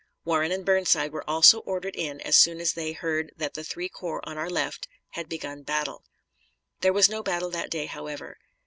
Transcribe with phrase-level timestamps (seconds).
[0.25, 3.87] Warren and Burnside were also ordered in as soon as they heard that the three
[3.87, 6.03] corps on our left had begun battle.
[6.79, 8.39] There was no battle that day, however.